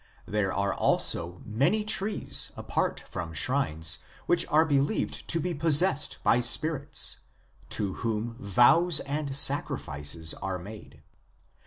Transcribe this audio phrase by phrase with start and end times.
[0.37, 6.39] There are also many trees apart from shrines, which are believed to be possessed by
[6.39, 7.19] spirits,
[7.69, 11.03] to whom vows and sacri fices are made.